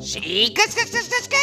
[0.00, 1.36] しかしかしかしかしか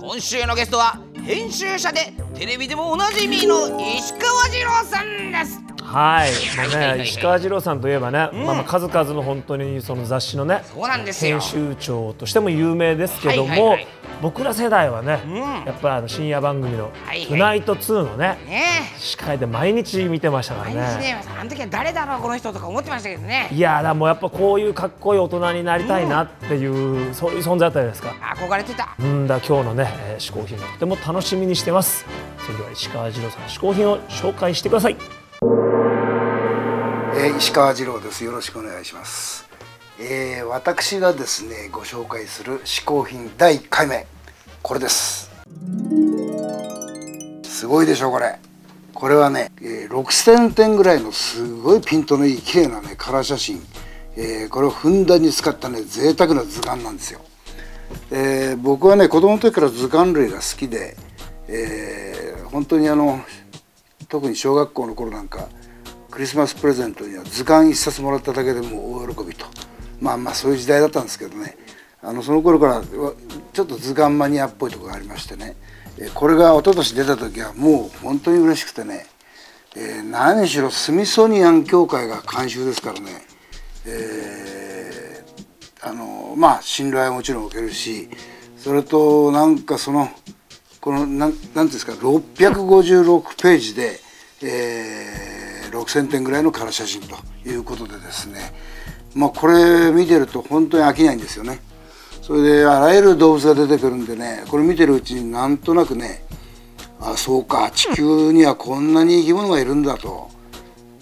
[0.00, 13.86] 今週のゲストは編集者でテレビでもおなじみの石川次郎さんですはい、まあね、石川次郎さんといえばね、うんまあ、まあ数々の本当にその雑誌のねそうなんですよ編集長としても有名ですけども、はいはいはい
[14.20, 21.00] 僕ら世代はね、うんやっぱりあの深夜番組のはいはい「トゥナイト2」のねね司会で毎日見てましたからえ毎日ね。
[21.14, 28.14] ねあの時は誰だろうこの人とか思ってましたけどねいやだもうやっぱこういうかっこいい大人になりたいなっていう、そういう存在だったじゃないですか。
[28.36, 32.04] 憧れてたうんだ今日のね、えー、嗜好品とても楽しみにしてます。
[32.44, 34.96] それでは石川次郎さんの嗜好品を紹介してください。
[37.14, 38.24] えー石川次郎です。
[38.24, 39.46] よろしくお願いします。
[40.00, 44.06] えー私がですねご紹介する嗜好品第1回目
[44.62, 45.30] これです。
[47.42, 48.38] すごいでしょこれ。
[48.94, 53.62] これはね、えー6000点ぐらいのすごいピントのいい綺麗なねカラー写真、
[54.16, 57.20] えーこれをふんだんに使ったね贅沢な図鑑なんですよ。
[58.10, 60.96] えー僕はね子供の時から図鑑類が好きで、
[61.48, 63.20] えー本当にあの
[64.08, 65.48] 特に小学校の頃なんか
[66.10, 69.44] クリスマスプレゼントには図鑑一冊もらっただけでも大喜びと
[70.00, 71.56] まあまあそういう時代だったんですけどね
[72.02, 72.82] あのその頃から
[73.58, 75.56] ちょっと図鑑マニアっぽいところがありましてね。
[76.14, 79.04] これが一昨年出た時はもう本当に嬉しくてね、
[79.74, 83.10] えー何しろスミソニアン協会が監修ですからね、
[83.84, 88.08] えーあのまあ信頼はもちろん受けるし
[88.56, 90.08] それとなんかその
[90.80, 93.98] このなんなんていうんですか656ページで、
[94.40, 98.52] えー6,000点ぐらいのカラー写真ということでですね。
[99.16, 101.58] まあこれ見てると本当に飽きないんですよね。
[102.28, 106.22] それであらゆる動物が出てくるんでねこれ見てるうちになんとなくね
[107.00, 110.28] あそうか地球にはこんなに生き物がいるんだと。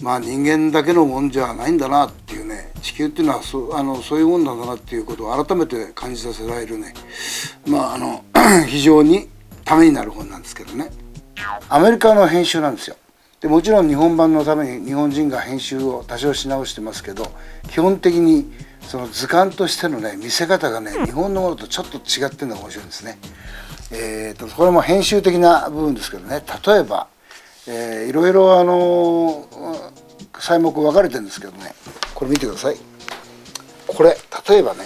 [0.02, 6.92] まあ人間だけのもんじゃないんだなっていうね地球っていうのはそあのそういうもんなんだなっていうことを改めて感じさせられるね。
[7.66, 8.22] まああの
[8.68, 9.28] 非常に
[9.64, 10.90] ためになる本なんですけどね。
[11.70, 12.96] アメリカの編集なんですよ。
[13.40, 17.32] でもちろん日本版のために日本人が編集を多少し直してますけど
[17.70, 18.50] 基本的に
[18.88, 23.18] その図鑑としてのね見せ方がね日本のものとちょっと違ってるのが面白いんですね。
[23.90, 27.06] えー、とこれも編集的な部分ですけどね例えば、
[27.68, 30.06] えーいろいろあのー
[30.38, 31.74] 細目分かれてるんですけどね
[32.14, 32.76] これ見てください。
[33.86, 34.16] これ
[34.48, 34.84] 例えばね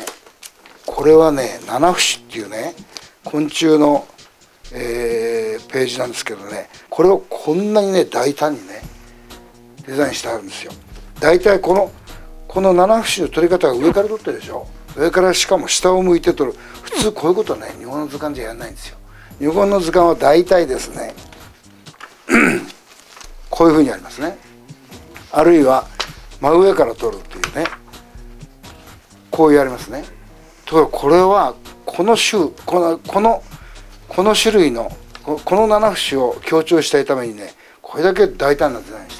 [0.87, 2.75] これはね七節っていうね
[3.25, 4.07] 昆虫の、
[4.73, 8.83] えーページなんですけどねこれをこんなにね大胆にね
[9.87, 10.73] デザインしてあるんですよ。
[11.21, 11.93] 大体この
[12.51, 14.67] この七節の取り方が上から取ってるでしょ。
[14.97, 16.59] 上からしかも下を向いて取る。
[16.83, 18.99] 普通こういうことはね日本の図鑑じゃやらないんですよ。
[19.39, 21.15] 日本の図鑑は大体ですね。
[23.49, 24.37] こういうふうにありますね。
[25.31, 25.87] あるいは
[26.41, 27.67] 真上から取るっていうね。
[29.31, 30.03] こうやりますね。
[30.65, 31.55] ところがこれは
[31.87, 33.45] この種このこの
[34.09, 34.91] この種類の
[35.23, 39.20] この七節を強調したいためにねこれだけ大胆なデザインし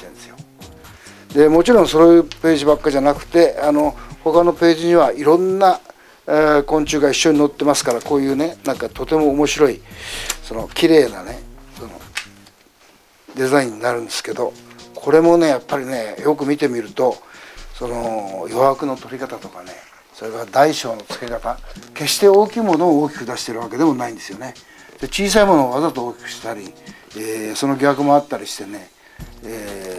[1.33, 5.79] でもちろんそういうページばっかじゃなくてあの他のページにはいろんな、
[6.27, 9.81] えー昆虫が一緒に載ってますからこういうねなんかとても面白い
[10.43, 11.39] その綺麗なね
[11.77, 11.89] その
[13.35, 14.53] デザインになるんですけど
[14.93, 17.15] これもねやっぱりねよく見てみると
[17.73, 19.71] その余白の取り方とかね
[20.13, 21.57] それから大小の付け方
[21.95, 24.53] 決して大きいものを大きく出してるわけでもないんですよね。
[24.99, 26.71] で小さいものをわざと大きくしたり、
[27.17, 28.91] えーその逆もあったりしてね、
[29.43, 29.90] えー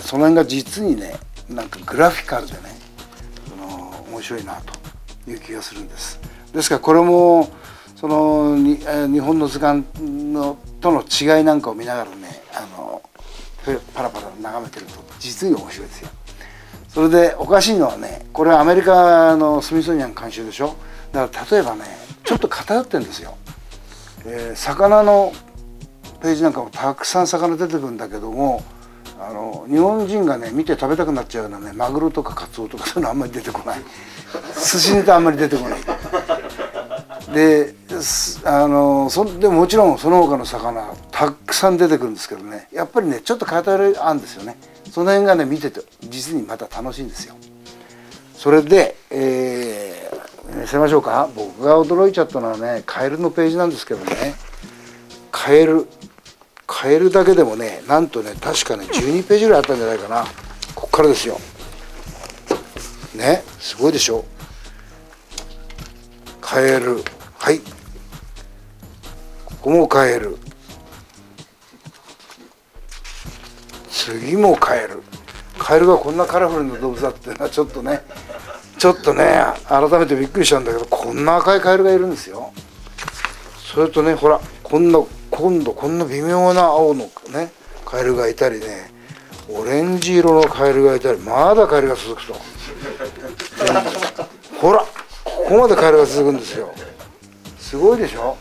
[0.00, 1.14] その辺が実にね
[1.48, 2.58] なんかグラフィカルでね
[3.48, 6.20] その面白いなという気がするんです。
[6.52, 7.50] ですからこれも
[7.96, 9.84] そのに、え日本の図鑑
[10.32, 13.02] のとの違いなんかを見ながらねあの
[13.94, 16.08] パラパラ眺めてると実に面白いですよ。
[16.88, 20.74] それでおかしいのはねこれはアメリカのスミソニアン監修でしょ
[21.12, 21.84] だから例えばね
[22.24, 23.36] ちょっと偏ってんですよ。
[24.24, 25.32] えー魚の
[26.20, 28.62] ページなんかもたくさん魚出てくるんだけども
[29.30, 33.80] あの日本人がね見て食べたくなっちゃうようなねマグロとかカツオとかそういうのあんまり出てこない。
[34.54, 35.80] 寿司ネタあんまり出てこない。
[37.32, 37.74] で
[38.44, 42.68] あのそでもちろんその他の魚たくさん出てくるんですけどね。
[42.72, 44.56] やっぱりねちょっと偏りあるんですよね。
[44.90, 47.36] その辺がね見てて実にまた楽しいんですよ。
[48.34, 51.28] それで、えー見せましょうか。
[51.36, 54.34] 僕が驚いちゃったのはねカエルのページなんですけどね。
[55.30, 55.86] カエル。
[56.72, 60.24] カエルだけでもねなんとね確かね12ページぐらいあったんじゃないかな。
[60.76, 61.36] こっからですよ。
[63.16, 64.24] ねすごいでしょ。
[66.40, 67.02] カエル
[67.38, 67.58] はい。
[67.58, 70.38] ここもカエル
[73.90, 75.02] 次もカエル
[75.58, 78.00] カエルがこんなカラフルな動物だっていうのはちょっとね
[78.78, 82.52] ちょっとね改めてびっくりしたんだけどこんな赤いカエルがいるんですよ。
[83.74, 84.40] それとねほら。
[84.70, 87.50] こんな今度こんな微妙な青のね
[87.84, 88.92] カエルがいたりね
[89.48, 92.34] オレンジ色のカエルがいたりまだカエルが続くと
[94.60, 94.78] ほら
[95.24, 96.72] ここまでカエルが続くんですよ。
[97.58, 98.36] すごいでしょ？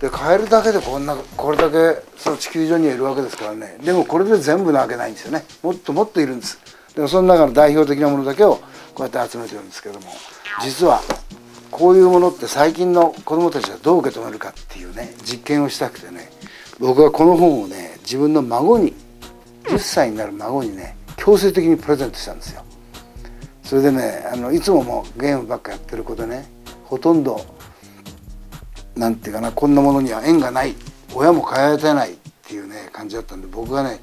[0.00, 3.78] でカエルだけでこんなこれだけその地球上にはいるわけですからね。
[3.84, 5.44] でもこれで全部なわけないんですよね。
[5.62, 6.58] もっともっといるんです。
[6.96, 8.56] でもその中の代表的なものだけを
[8.94, 10.06] こうやって集めてるんですけども。
[10.62, 11.00] 実は
[11.74, 16.30] こういうものって最近の子どもたちはどう受け止めるかっていうね実験をしたくてね
[16.78, 18.94] 僕はこの本をね自分の孫に
[19.64, 22.62] 10歳になる孫にね強制的にプレゼントしたんですよ。
[23.64, 26.48] それでねあのいつももうゲームばっかやってる子でね
[26.84, 27.44] ほとんど
[28.94, 30.76] なんていうかなこんなものには縁がない
[31.12, 32.16] 親も通えてないっ
[32.46, 33.98] ていうね感じだったんで僕がね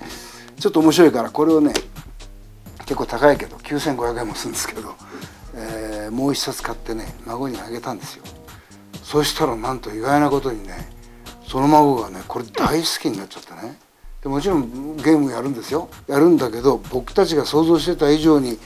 [0.59, 1.71] ちょっと面白いからこれをね
[2.79, 4.94] 結構高いけど9500円もするんですけど、
[6.01, 8.24] えーもう一冊買ってね孫にあげたんですよ。
[9.03, 10.89] そしたらなんと意外なことにね
[11.48, 13.77] その孫がねこれ大好きになっちゃってね。
[14.21, 15.89] でもちろんゲームやるんですよ。
[16.07, 18.57] やるんだけど僕たちが想像してた以上に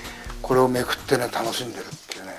[0.41, 2.33] これをめくってね楽しんでるっていうね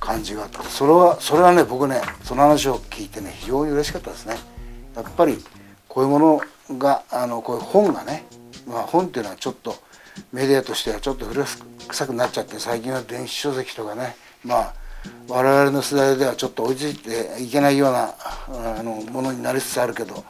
[0.00, 4.36] 感じがあってそれはそれはね僕ねその話を聞いてね非常に嬉しかったですね。
[4.94, 5.38] やっぱり
[5.88, 6.18] こういうも
[6.68, 8.26] のがあのこういう本がね、
[8.66, 9.74] まあ、本っていうのはちょっと
[10.32, 11.44] メディアとしてはちょっと古
[11.88, 14.16] 臭くなっちゃって最近は電子書籍とかね。
[14.44, 14.74] まあ
[15.28, 18.14] 我々の世代ではちょっと追いついていけないような
[18.48, 20.24] あのものになりつつあるけど。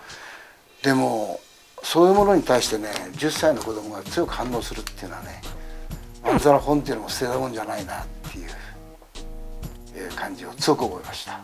[0.82, 1.40] でも
[1.84, 5.40] そういうものに対してね10歳の子供が強く反応するっていうのはね
[6.24, 8.50] まんざら本っていうのも捨てたもんじゃないなっていう
[9.94, 11.40] え感じを強く思いました。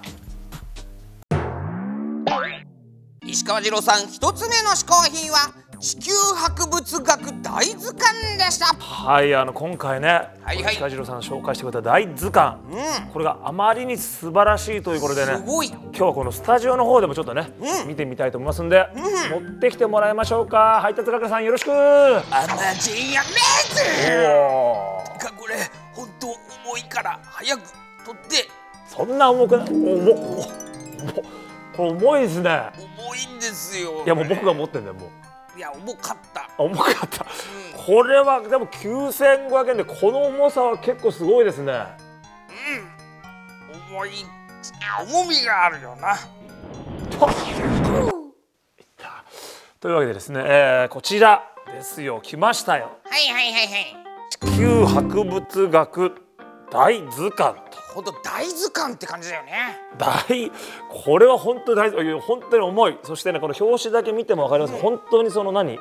[3.25, 5.68] 石川次郎さん一つ目の嗜好品は？
[5.81, 8.67] 地球博物学大図鑑でした。
[8.75, 10.09] はいあの今回ね、
[10.43, 10.73] はいはい。
[10.73, 15.69] 石川次郎さん紹介してくれた大図鑑、うこれがあまりに素晴らしいということでねすごい。
[15.69, 17.89] 今日はこのスタジオの方でもちょっとね、うん。
[17.89, 18.89] 見てみたいと思いますんで、
[19.31, 20.81] 持ってきてもらいましょうか。
[20.83, 21.71] 配達係さんよろしく。
[21.71, 25.55] おアマジンやめーおかこれ
[25.93, 27.63] 本当重いから早く
[28.05, 28.49] 取って。
[28.89, 29.69] そんな重くない？
[29.69, 31.23] 重重重
[31.77, 32.63] これ重いですね。
[32.77, 34.03] 重いんですよ。
[34.05, 35.11] いやもう僕が持ってんだよもう
[35.59, 36.43] いや重かった。
[36.43, 37.27] あ重かった、
[37.77, 41.73] これはでも9500円でこの重さは結構すごいですね。
[41.73, 41.77] う
[43.75, 43.79] ん。
[43.91, 44.11] 重い
[45.09, 46.15] 重みがあるよな。
[49.81, 52.21] というわけでですね、えーこちらですよ。
[52.23, 52.93] 来ましたよ。
[53.05, 53.97] はいはいはいはい。
[54.31, 56.23] 地球博物学
[56.71, 57.59] 大図鑑
[58.03, 59.79] とほんと大図鑑って感じだよね。
[59.99, 60.51] 大
[60.89, 62.99] これは本当に大本当に重い。
[63.03, 65.79] そしてねこの表紙だけ見ても分かります、本当にその何？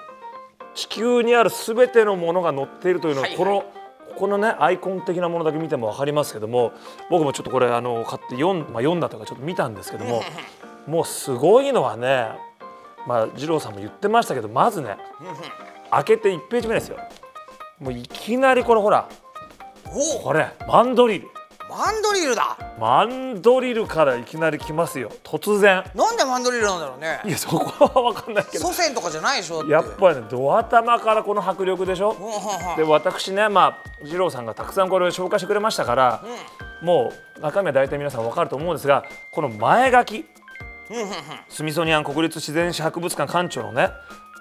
[0.74, 3.46] 地球にある全てのものが載っているというのは、はいはい。
[3.46, 3.62] この
[4.10, 6.72] ここのねアイコン的なものだけ見ても分かりますけども
[7.10, 10.24] 僕もちょっとこれあの買って読ん,、まあ、読んだとかちょっと見たんですけども
[10.88, 12.30] もうすごいのはね
[13.06, 14.98] まあ二郎さんも言ってましたけどまずね
[15.92, 16.98] 開けて1ページ目ですよ。
[17.80, 19.08] もういきなりこのほら
[19.86, 21.28] おこれマンドリル
[21.70, 22.58] マンドリルだ。
[22.80, 25.12] マンドリルからいきなり来ますよ。
[25.24, 25.84] 突然。
[25.96, 27.22] なんでマンドリルなんだろうね。
[27.26, 28.68] いやそこは分かんないけど。
[28.68, 32.12] 祖先とかじゃないでしょやっぱりねド頭からこの迫力でしょ？
[32.12, 32.78] うんうんうん。
[32.78, 36.24] で私ねまあ二郎さんがたくさんこれを紹介してくれましたから、
[36.82, 40.26] もう中身は大体皆さん分かると思うんですがこの前書き。
[40.90, 41.12] うんうんうん。
[41.50, 43.90] スミソニアン国立自然史博物館館長のね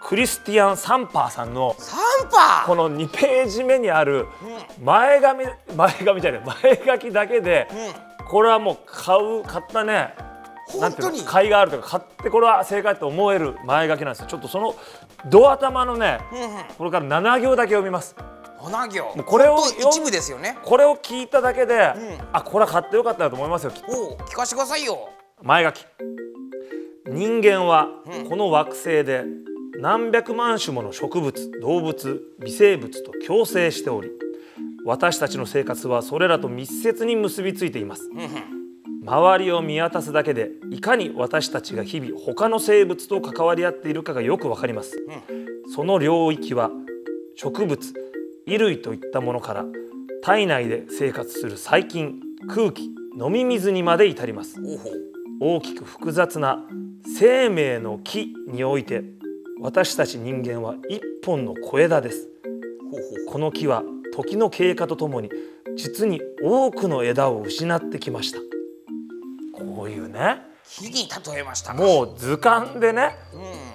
[0.02, 4.26] クリスティアン・サンパーさんのサンパこの2ページ目にある
[4.82, 7.68] 前紙前紙じゃない前書きだけで
[8.20, 8.26] うん。
[8.26, 10.14] これはもう買う買ったね。
[10.68, 11.20] 本当に？
[11.20, 14.26] の買いがあるとか買ってこれは正解と思える前書きなんですよ。
[14.26, 14.74] ちょっとその
[15.30, 16.18] ド頭のね
[16.76, 18.16] これから7行だけ読みます。
[18.58, 19.04] 花行。
[19.14, 19.58] もうこれを
[19.90, 20.58] 一部ですよね。
[20.64, 21.92] これを聞いただけで、ん。
[22.32, 25.08] あこれは買ってよかったなと思いますよおう聞かせてくださいよ。
[25.42, 25.86] 前書き。
[27.06, 28.28] 人間はうん。
[28.28, 29.22] この惑星で
[29.78, 34.10] 何百万種もの植物動物微生物と共生しており
[34.84, 38.08] 私たちの生活はそれらと密接に結びついています。
[39.04, 44.96] 周りを見渡すだけでいかに私たちが日々他の生物と関わり合っているかがよくわかります、
[45.74, 46.70] その領域は
[47.36, 47.92] 植物
[48.46, 49.64] 衣類といったものから
[50.22, 52.84] 体内で生活する細菌空気
[53.18, 54.60] 飲み水にまで至ります。
[55.40, 56.64] 大きく複雑な
[57.18, 59.04] 生命の木において
[59.58, 62.28] 私たち人間は一本の小枝です。
[63.26, 63.82] この木は
[64.14, 65.30] 時の経過とともに
[65.76, 68.38] 実に多くの枝を失ってきました。
[69.52, 71.82] こういうね木に例えましたか。
[71.82, 73.16] もう図鑑でね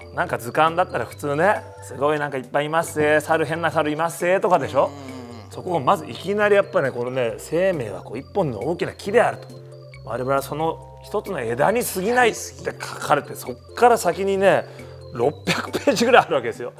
[0.07, 0.15] うん。
[0.15, 4.91] なんか図鑑だったら普通ねすごいなんかいっぱいいますぜ猿変な猿いますぜとかでしょ？
[5.49, 9.47] そこをまずいきなりやっぱねこのね生命はこう一本の大きな木であると。
[10.05, 14.65] 我々はその一つの枝に過ぎないって書かれてそっから先にね
[15.13, 16.73] 600ページぐらいあるわけですよ。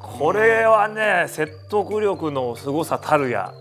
[0.00, 3.52] これはね説得力の凄さたるや。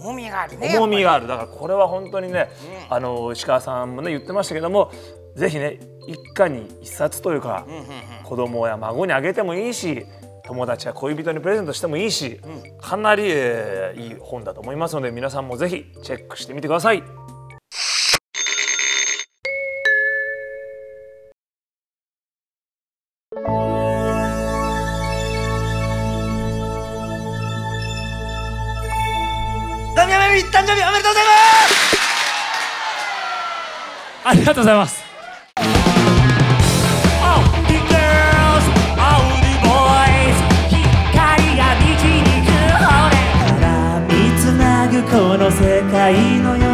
[0.00, 1.26] 重みがあるね重みがある。
[1.26, 2.48] だからこれは本当にね、
[2.88, 4.92] あの石川さんもね言ってましたけども
[5.34, 7.66] ぜひね一家に一冊というか、
[8.24, 10.06] 子供や孫にあげてもいいし
[10.44, 12.40] 友達や恋人にプレゼントしてもいいし、
[12.80, 17.02] かなり、えーいい本だと思いますので皆さんもぜひチェックしてみてください。
[34.28, 35.02] ありがとうございます。
[44.06, 46.67] 見つなぐこの世界の